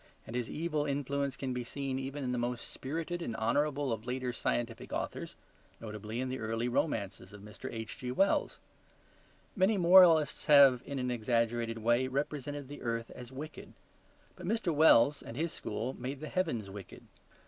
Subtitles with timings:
[0.25, 4.07] And his evil influence can be seen even in the most spirited and honourable of
[4.07, 5.35] later scientific authors;
[5.79, 7.71] notably in the early romances of Mr.
[7.71, 8.57] H.G.Wells.
[9.55, 13.73] Many moralists have in an exaggerated way represented the earth as wicked.
[14.35, 14.73] But Mr.
[14.73, 17.03] Wells and his school made the heavens wicked.